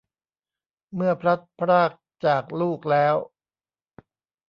[0.95, 1.91] เมื่อพลัดพราก
[2.25, 3.15] จากลูกแล้ว